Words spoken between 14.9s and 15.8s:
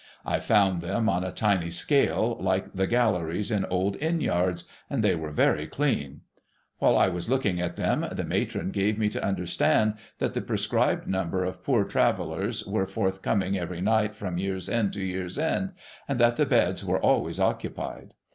to year's end;